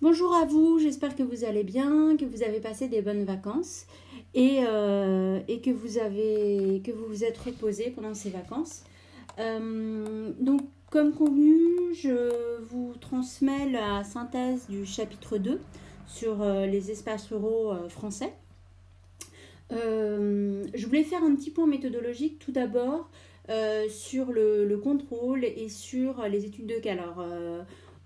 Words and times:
Bonjour 0.00 0.32
à 0.32 0.44
vous, 0.44 0.78
j'espère 0.78 1.16
que 1.16 1.24
vous 1.24 1.44
allez 1.44 1.64
bien, 1.64 2.16
que 2.16 2.24
vous 2.24 2.44
avez 2.44 2.60
passé 2.60 2.86
des 2.86 3.02
bonnes 3.02 3.24
vacances 3.24 3.84
et, 4.32 4.60
euh, 4.60 5.40
que, 5.40 5.72
vous 5.72 5.98
avez, 5.98 6.80
que 6.84 6.92
vous 6.92 7.24
êtes 7.24 7.36
reposé 7.36 7.90
pendant 7.90 8.14
ces 8.14 8.30
vacances. 8.30 8.84
Euh, 9.40 10.30
donc, 10.38 10.60
comme 10.92 11.12
convenu, 11.12 11.92
je 11.94 12.60
vous 12.60 12.94
transmets 13.00 13.68
la 13.70 14.04
synthèse 14.04 14.68
du 14.68 14.86
chapitre 14.86 15.36
2 15.36 15.60
sur 16.06 16.42
euh, 16.42 16.66
les 16.66 16.92
espaces 16.92 17.26
ruraux 17.26 17.74
français. 17.88 18.32
je 19.72 20.86
voulais 20.86 21.02
faire 21.02 21.24
un 21.24 21.34
petit 21.34 21.50
point 21.50 21.66
méthodologique 21.66 22.38
tout 22.38 22.52
d'abord 22.52 23.10
sur 23.88 24.30
le, 24.30 24.64
le, 24.64 24.78
contrôle 24.78 25.44
et 25.44 25.68
sur 25.68 26.22
les 26.28 26.44
études 26.44 26.68
de 26.68 26.78
cas. 26.78 26.94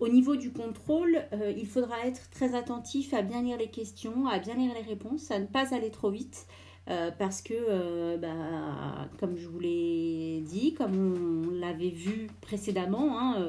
Au 0.00 0.08
niveau 0.08 0.36
du 0.36 0.52
contrôle, 0.52 1.22
euh, 1.32 1.52
il 1.56 1.66
faudra 1.66 2.06
être 2.06 2.28
très 2.30 2.54
attentif 2.54 3.14
à 3.14 3.22
bien 3.22 3.42
lire 3.42 3.56
les 3.56 3.68
questions, 3.68 4.26
à 4.26 4.38
bien 4.38 4.54
lire 4.54 4.72
les 4.74 4.82
réponses, 4.82 5.30
à 5.30 5.38
ne 5.38 5.46
pas 5.46 5.74
aller 5.74 5.90
trop 5.90 6.10
vite. 6.10 6.46
Euh, 6.90 7.10
parce 7.18 7.40
que, 7.40 7.54
euh, 7.54 8.18
bah, 8.18 9.08
comme 9.18 9.38
je 9.38 9.48
vous 9.48 9.58
l'ai 9.58 10.42
dit, 10.42 10.74
comme 10.74 11.46
on 11.48 11.50
l'avait 11.52 11.88
vu 11.88 12.26
précédemment, 12.42 13.18
hein, 13.18 13.42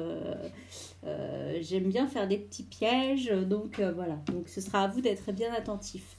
j'aime 1.60 1.88
bien 1.88 2.06
faire 2.06 2.28
des 2.28 2.38
petits 2.38 2.62
pièges, 2.62 3.30
donc 3.30 3.80
voilà. 3.80 4.18
Donc 4.32 4.48
ce 4.48 4.60
sera 4.60 4.84
à 4.84 4.88
vous 4.88 5.02
d'être 5.02 5.32
bien 5.32 5.52
attentif. 5.52 6.16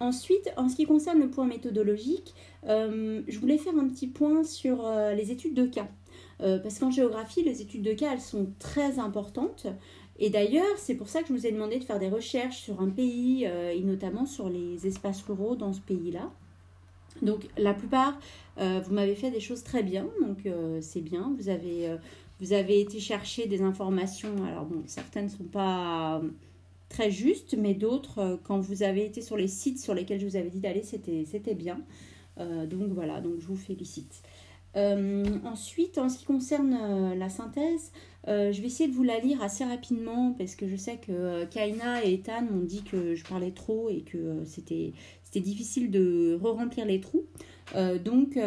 ensuite, 0.00 0.50
en 0.56 0.70
ce 0.70 0.76
qui 0.76 0.86
concerne 0.86 1.20
le 1.20 1.28
point 1.28 1.44
méthodologique, 1.44 2.34
je 2.64 3.38
voulais 3.38 3.58
faire 3.58 3.74
un 3.76 3.88
petit 3.88 4.06
point 4.06 4.44
sur 4.44 4.88
les 5.14 5.30
études 5.30 5.54
de 5.54 5.66
cas. 5.66 5.88
Euh, 6.40 6.58
parce 6.58 6.78
qu'en 6.78 6.90
géographie, 6.90 7.42
les 7.42 7.62
études 7.62 7.82
de 7.82 7.92
cas, 7.92 8.12
elles 8.12 8.20
sont 8.20 8.48
très 8.58 8.98
importantes. 8.98 9.66
Et 10.18 10.30
d'ailleurs, 10.30 10.76
c'est 10.76 10.94
pour 10.94 11.08
ça 11.08 11.22
que 11.22 11.28
je 11.28 11.32
vous 11.32 11.46
ai 11.46 11.52
demandé 11.52 11.78
de 11.78 11.84
faire 11.84 11.98
des 11.98 12.08
recherches 12.08 12.58
sur 12.58 12.80
un 12.80 12.88
pays, 12.88 13.46
euh, 13.46 13.72
et 13.72 13.80
notamment 13.80 14.26
sur 14.26 14.48
les 14.48 14.86
espaces 14.86 15.22
ruraux 15.22 15.56
dans 15.56 15.72
ce 15.72 15.80
pays-là. 15.80 16.30
Donc 17.22 17.48
la 17.56 17.74
plupart, 17.74 18.18
euh, 18.58 18.80
vous 18.84 18.94
m'avez 18.94 19.16
fait 19.16 19.30
des 19.30 19.40
choses 19.40 19.64
très 19.64 19.82
bien, 19.82 20.06
donc 20.20 20.48
c'est 20.80 21.00
bien. 21.00 21.34
Vous 21.36 21.48
avez, 21.48 21.96
vous 22.38 22.52
avez 22.52 22.80
été 22.80 23.00
chercher 23.00 23.46
des 23.46 23.62
informations, 23.62 24.44
alors 24.44 24.66
bon, 24.66 24.82
certaines 24.86 25.24
ne 25.24 25.30
sont 25.30 25.44
pas 25.44 26.20
très 26.88 27.10
justes, 27.10 27.56
mais 27.58 27.74
d'autres, 27.74 28.38
quand 28.44 28.60
vous 28.60 28.84
avez 28.84 29.04
été 29.04 29.20
sur 29.20 29.36
les 29.36 29.48
sites 29.48 29.80
sur 29.80 29.94
lesquels 29.94 30.20
je 30.20 30.26
vous 30.26 30.36
avais 30.36 30.50
dit 30.50 30.60
d'aller, 30.60 30.84
c'était 30.84 31.54
bien. 31.54 31.80
donc 32.36 32.90
voilà, 32.90 33.20
donc 33.20 33.40
je 33.40 33.46
vous 33.46 33.56
félicite. 33.56 34.22
Euh, 34.76 35.24
ensuite, 35.44 35.98
en 35.98 36.08
ce 36.08 36.18
qui 36.18 36.24
concerne 36.24 36.76
euh, 36.80 37.14
la 37.14 37.28
synthèse, 37.28 37.92
euh, 38.28 38.52
je 38.52 38.60
vais 38.60 38.66
essayer 38.66 38.88
de 38.88 38.94
vous 38.94 39.02
la 39.02 39.18
lire 39.18 39.42
assez 39.42 39.64
rapidement 39.64 40.34
parce 40.36 40.54
que 40.54 40.68
je 40.68 40.76
sais 40.76 40.98
que 40.98 41.44
Kaina 41.46 42.04
et 42.04 42.14
Ethan 42.14 42.42
m'ont 42.42 42.64
dit 42.64 42.82
que 42.82 43.14
je 43.14 43.24
parlais 43.24 43.52
trop 43.52 43.88
et 43.88 44.02
que 44.02 44.44
c'était 44.44 44.92
difficile 45.40 45.90
de 45.90 46.38
re-remplir 46.40 46.84
les 46.84 47.00
trous. 47.00 47.24
donc, 48.04 48.38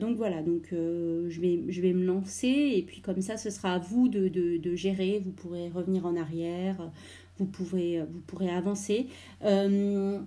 donc 0.00 0.16
voilà, 0.16 0.42
donc 0.42 0.68
je, 0.70 1.40
vais, 1.40 1.64
je 1.68 1.80
vais 1.80 1.92
me 1.92 2.04
lancer 2.04 2.72
et 2.76 2.82
puis 2.82 3.00
comme 3.00 3.20
ça, 3.20 3.36
ce 3.36 3.50
sera 3.50 3.74
à 3.74 3.78
vous 3.78 4.08
de, 4.08 4.28
de, 4.28 4.74
gérer. 4.74 5.20
Vous 5.24 5.32
pourrez 5.32 5.68
revenir 5.68 6.06
en 6.06 6.16
arrière, 6.16 6.90
vous 7.38 7.46
pourrez, 7.46 8.00
vous 8.10 8.20
pourrez 8.20 8.48
avancer. 8.48 9.08
donc, 9.42 10.22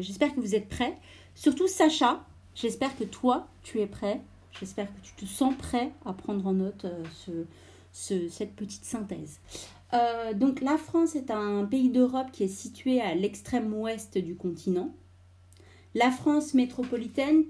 j'espère 0.00 0.34
que 0.34 0.40
vous 0.40 0.54
êtes 0.54 0.68
prêts. 0.68 0.96
Surtout 1.34 1.68
Sacha, 1.68 2.24
J'espère 2.56 2.96
que 2.96 3.04
toi, 3.04 3.48
tu 3.62 3.80
es 3.80 3.86
prêt. 3.86 4.22
J'espère 4.58 4.86
que 4.86 5.00
tu 5.02 5.12
te 5.12 5.26
sens 5.26 5.54
prêt 5.54 5.92
à 6.06 6.14
prendre 6.14 6.46
en 6.46 6.54
note 6.54 6.86
euh, 6.86 7.44
ce, 7.92 8.28
cette 8.30 8.56
petite 8.56 8.86
synthèse. 8.86 9.40
Euh, 9.92 10.32
donc 10.32 10.62
la 10.62 10.78
France 10.78 11.14
est 11.16 11.30
un 11.30 11.66
pays 11.66 11.90
d'Europe 11.90 12.28
qui 12.32 12.44
est 12.44 12.48
situé 12.48 13.02
à 13.02 13.14
l'extrême 13.14 13.74
ouest 13.74 14.16
du 14.16 14.36
continent. 14.36 14.94
La 15.94 16.10
France 16.10 16.54
métropolitaine 16.54 17.44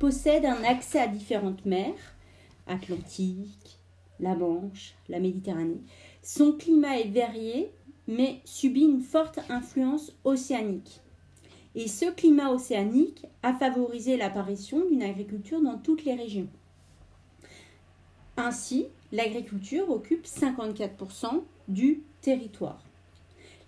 possède 0.00 0.44
un 0.44 0.64
accès 0.64 0.98
à 0.98 1.06
différentes 1.06 1.64
mers, 1.64 2.16
Atlantique, 2.66 3.78
la 4.18 4.34
Manche, 4.34 4.94
la 5.08 5.20
Méditerranée. 5.20 5.80
Son 6.22 6.52
climat 6.52 6.98
est 6.98 7.10
varié, 7.10 7.72
mais 8.08 8.40
subit 8.44 8.82
une 8.82 9.00
forte 9.00 9.38
influence 9.48 10.12
océanique 10.24 11.00
et 11.80 11.88
ce 11.88 12.04
climat 12.10 12.50
océanique 12.50 13.24
a 13.42 13.54
favorisé 13.54 14.18
l'apparition 14.18 14.84
d'une 14.86 15.02
agriculture 15.02 15.62
dans 15.62 15.78
toutes 15.78 16.04
les 16.04 16.14
régions. 16.14 16.48
Ainsi, 18.36 18.88
l'agriculture 19.12 19.88
occupe 19.88 20.26
54% 20.26 21.40
du 21.68 22.02
territoire. 22.20 22.84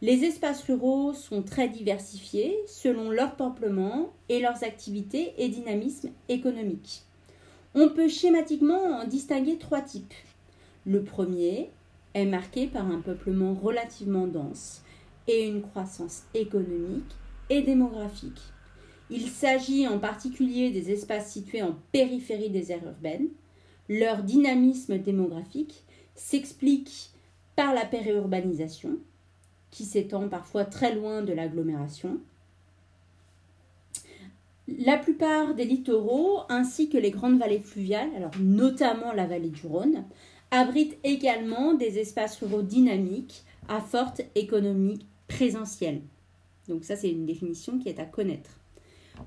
Les 0.03 0.25
espaces 0.25 0.63
ruraux 0.65 1.15
sont 1.15 1.43
très 1.43 1.71
diversifiés 1.71 2.55
selon 2.67 3.09
leur 3.09 3.35
peuplement 3.35 4.11
et 4.29 4.41
leurs 4.41 4.63
activités 4.63 5.33
et 5.39 5.49
dynamisme 5.49 6.11
économique. 6.29 7.05
On 7.75 7.89
peut 7.89 8.09
schématiquement 8.09 9.01
en 9.01 9.07
distinguer 9.07 9.57
trois 9.57 9.81
types. 9.81 10.13
Le 10.85 11.03
premier 11.03 11.71
est 12.13 12.27
marqué 12.27 12.67
par 12.67 12.87
un 12.87 13.01
peuplement 13.01 13.55
relativement 13.55 14.27
dense 14.27 14.83
et 15.29 15.47
une 15.47 15.63
croissance 15.63 16.25
économique 16.35 17.17
démographique. 17.61 18.41
Il 19.11 19.29
s'agit 19.29 19.87
en 19.87 19.99
particulier 19.99 20.71
des 20.71 20.91
espaces 20.91 21.31
situés 21.31 21.63
en 21.63 21.77
périphérie 21.93 22.49
des 22.49 22.73
aires 22.73 22.87
urbaines. 22.87 23.29
Leur 23.91 24.23
dynamisme 24.23 24.97
démographique 24.97 25.85
s'explique 26.15 27.11
par 27.55 27.75
la 27.75 27.85
périurbanisation, 27.85 28.97
qui 29.71 29.85
s'étend 29.85 30.31
parfois 30.31 30.65
très 30.65 30.95
loin 30.95 31.21
de 31.21 31.35
l'agglomération. 31.35 32.21
La 34.69 34.97
plupart 34.97 35.55
des 35.55 35.67
littoraux, 35.67 36.41
ainsi 36.49 36.89
que 36.89 36.97
les 36.97 37.11
grandes 37.11 37.39
vallées 37.39 37.61
fluviales, 37.61 38.31
notamment 38.41 39.13
la 39.13 39.27
vallée 39.27 39.51
du 39.51 39.67
Rhône, 39.67 40.05
abritent 40.51 40.99
également 41.05 41.75
des 41.75 41.99
espaces 41.99 42.39
ruraux 42.39 42.63
dynamiques 42.63 43.45
à 43.69 43.81
forte 43.81 44.23
économie 44.35 45.05
présentielle. 45.29 46.01
Donc 46.69 46.85
ça, 46.85 46.97
c'est 46.97 47.11
une 47.11 47.27
définition 47.27 47.79
qui 47.79 47.89
est 47.89 47.99
à 47.99 48.05
connaître. 48.05 48.59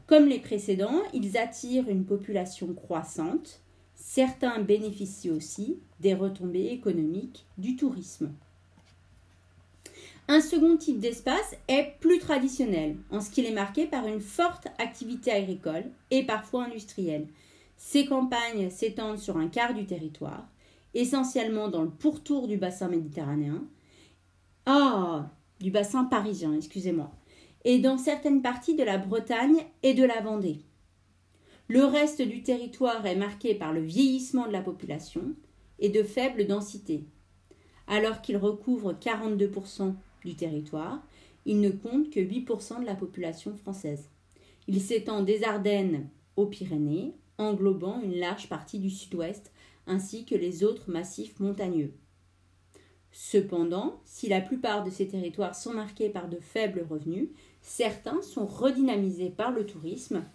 Comme 0.07 0.28
les 0.28 0.40
précédents, 0.40 1.01
ils 1.13 1.38
attirent 1.38 1.90
une 1.90 2.06
population 2.06 2.73
croissante. 2.73 3.62
Certains 3.96 4.59
bénéficient 4.59 5.31
aussi 5.31 5.79
des 6.00 6.13
retombées 6.13 6.68
économiques 6.68 7.45
du 7.57 7.75
tourisme. 7.75 8.31
Un 10.28 10.41
second 10.41 10.75
type 10.75 11.00
d'espace 11.00 11.56
est 11.68 12.00
plus 12.00 12.18
traditionnel, 12.18 12.97
en 13.12 13.22
ce 13.22 13.29
qu'il 13.29 13.45
est 13.45 13.51
marqué 13.51 13.85
par 13.85 14.07
une 14.07 14.22
forte 14.22 14.68
activité 14.79 15.31
agricole 15.31 15.85
et 16.09 16.24
parfois 16.24 16.66
industrielle. 16.66 17.28
Ces 17.78 18.06
campagnes 18.07 18.72
s'étendent 18.72 19.19
sur 19.19 19.38
un 19.38 19.47
quart 19.47 19.75
du 19.75 19.85
territoire, 19.85 20.47
essentiellement 20.95 21.68
dans 21.68 21.84
le 21.84 21.91
pourtour 21.91 22.47
du 22.47 22.57
bassin 22.57 22.88
méditerranéen. 22.88 23.63
Ah, 24.66 25.29
du 25.59 25.69
bassin 25.69 26.06
parisien, 26.06 26.56
excusez-moi 26.56 27.12
et 27.66 27.80
dans 27.80 27.98
certaines 27.98 28.42
parties 28.42 28.76
de 28.76 28.84
la 28.84 29.00
Bretagne 29.00 29.66
et 29.84 29.94
de 29.96 30.06
la 30.06 30.22
Vendée. 30.22 30.59
Le 31.68 31.84
reste 31.84 32.22
du 32.22 32.44
territoire 32.44 33.06
est 33.08 33.16
marqué 33.16 33.56
par 33.56 33.74
le 33.74 33.81
vieillissement 33.81 34.46
de 34.46 34.53
la 34.53 34.62
population 34.62 35.34
et 35.80 35.90
de 35.90 36.04
faible 36.04 36.46
densité. 36.46 37.04
Alors 37.88 38.22
qu'il 38.22 38.38
recouvre 38.38 38.94
42% 38.94 39.96
du 40.24 40.36
territoire, 40.36 41.04
il 41.46 41.59
ne 41.59 41.72
compte 41.72 42.12
que 42.12 42.20
8% 42.20 42.81
de 42.81 42.86
la 42.86 42.96
population 42.96 43.56
française. 43.56 44.09
Il 44.68 44.80
s'étend 44.80 45.24
des 45.24 45.44
Ardennes 45.44 46.08
aux 46.36 46.46
Pyrénées, 46.46 47.16
englobant 47.38 48.00
une 48.02 48.20
large 48.20 48.48
partie 48.48 48.80
du 48.80 48.90
sud-ouest 48.90 49.52
ainsi 49.88 50.25
que 50.25 50.36
les 50.36 50.64
autres 50.64 50.90
massifs 50.90 51.40
montagneux. 51.40 51.94
Cependant, 53.17 54.01
si 54.03 54.27
la 54.27 54.41
plupart 54.41 54.83
de 54.83 54.89
ces 54.89 55.07
territoires 55.07 55.56
sont 55.56 55.71
marqués 55.71 56.09
par 56.09 56.27
de 56.27 56.35
faibles 56.35 56.85
revenus, 56.89 57.29
certains 57.62 58.21
sont 58.21 58.45
redynamisés 58.45 59.29
par 59.29 59.51
le 59.51 59.65
tourisme, 59.65 60.25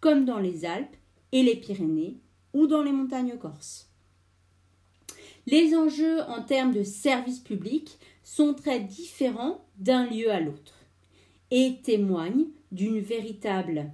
comme 0.00 0.24
dans 0.24 0.38
les 0.38 0.64
Alpes 0.64 0.96
et 1.32 1.42
les 1.42 1.54
Pyrénées 1.54 2.16
ou 2.54 2.66
dans 2.66 2.82
les 2.82 2.92
montagnes 2.92 3.36
corses. 3.36 3.90
Les 5.44 5.76
enjeux 5.76 6.22
en 6.22 6.42
termes 6.42 6.72
de 6.72 6.82
services 6.82 7.40
publics 7.40 7.98
sont 8.24 8.54
très 8.54 8.80
différents 8.80 9.62
d'un 9.76 10.06
lieu 10.06 10.30
à 10.30 10.40
l'autre 10.40 10.86
et 11.50 11.76
témoignent 11.82 12.46
d'une 12.72 13.00
véritable 13.00 13.92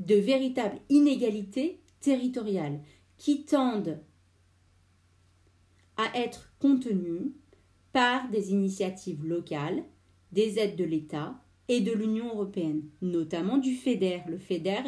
de 0.00 0.16
véritables 0.16 0.80
inégalités 0.88 1.78
territoriales 2.00 2.80
qui 3.18 3.44
tendent 3.44 4.00
à 5.96 6.18
être 6.18 6.52
contenues 6.58 7.32
par 7.92 8.28
des 8.30 8.52
initiatives 8.52 9.24
locales, 9.24 9.84
des 10.32 10.58
aides 10.58 10.76
de 10.76 10.84
l'État 10.84 11.34
et 11.68 11.80
de 11.80 11.92
l'Union 11.92 12.28
européenne, 12.28 12.82
notamment 13.00 13.58
du 13.58 13.74
FEDER. 13.74 14.22
Le 14.28 14.38
FEDER 14.38 14.82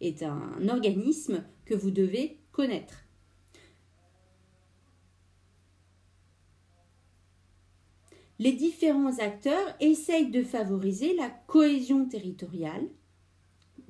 est 0.00 0.22
un, 0.22 0.68
organisme 0.68 1.44
que 1.64 1.74
vous 1.74 1.90
devez 1.90 2.38
connaître. 2.52 3.04
les 8.40 8.52
différents 8.52 9.18
acteurs 9.18 9.76
essayent 9.80 10.30
de 10.30 10.42
favoriser 10.42 11.14
la 11.14 11.28
cohésion 11.28 12.06
territoriale, 12.06 12.88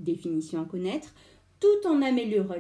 définition 0.01 0.61
à 0.61 0.65
connaître, 0.65 1.15
tout 1.61 1.87
en 1.87 2.03
améliorant 2.03 2.57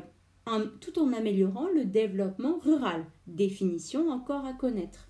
le 1.74 1.84
développement 1.84 2.60
rural, 2.60 3.04
définition 3.26 4.08
encore 4.08 4.44
à 4.44 4.52
connaître. 4.52 5.09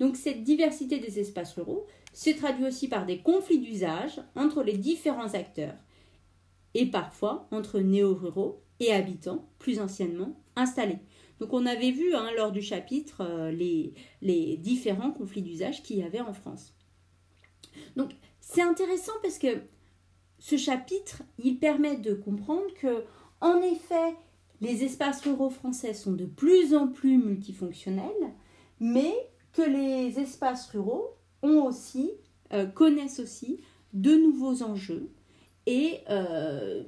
Donc 0.00 0.16
cette 0.16 0.42
diversité 0.42 0.98
des 0.98 1.20
espaces 1.20 1.54
ruraux 1.54 1.86
se 2.12 2.30
traduit 2.30 2.66
aussi 2.66 2.88
par 2.88 3.06
des 3.06 3.18
conflits 3.18 3.60
d'usage 3.60 4.20
entre 4.34 4.62
les 4.62 4.76
différents 4.76 5.34
acteurs 5.34 5.76
et 6.74 6.86
parfois 6.86 7.46
entre 7.52 7.80
néo-ruraux 7.80 8.62
et 8.80 8.92
habitants 8.92 9.48
plus 9.58 9.78
anciennement 9.78 10.40
installés. 10.56 10.98
Donc 11.38 11.52
on 11.52 11.66
avait 11.66 11.90
vu 11.90 12.14
hein, 12.14 12.28
lors 12.36 12.50
du 12.50 12.62
chapitre 12.62 13.20
euh, 13.20 13.50
les, 13.50 14.56
différents 14.56 15.12
conflits 15.12 15.42
d'usage 15.42 15.82
qu'il 15.82 15.98
y 15.98 16.02
avait 16.02 16.20
en 16.20 16.32
France. 16.32 16.74
Donc 17.96 18.12
c'est 18.40 18.62
intéressant 18.62 19.12
parce 19.22 19.38
que 19.38 19.60
ce 20.38 20.56
chapitre, 20.56 21.22
il 21.38 21.58
permet 21.58 21.96
de 21.96 22.14
comprendre 22.14 22.72
que, 22.80 23.04
en 23.42 23.60
effet, 23.60 24.14
les 24.62 24.84
espaces 24.84 25.20
ruraux 25.22 25.50
français 25.50 25.92
sont 25.92 26.12
de 26.12 26.24
plus 26.24 26.74
en 26.74 26.88
plus 26.88 27.18
multifonctionnels, 27.18 28.32
mais 28.80 29.14
que 29.52 29.62
les 29.62 30.18
espaces 30.18 30.68
ruraux 30.68 31.16
ont 31.42 31.62
aussi, 31.64 32.12
euh, 32.52 32.66
connaissent 32.66 33.20
aussi 33.20 33.60
de 33.92 34.14
nouveaux 34.14 34.62
enjeux 34.62 35.10
et 35.66 36.00
euh, 36.08 36.82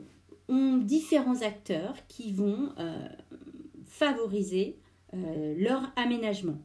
ont 0.49 0.77
différents 0.77 1.43
acteurs 1.43 1.95
qui 2.09 2.33
vont 2.33 2.73
euh, 2.79 3.09
favoriser 3.87 4.79
leur 5.59 5.93
aménagement. 5.97 6.57